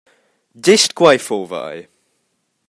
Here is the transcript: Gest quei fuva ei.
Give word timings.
Gest 0.65 0.91
quei 0.97 1.17
fuva 1.27 1.61
ei. 1.73 1.79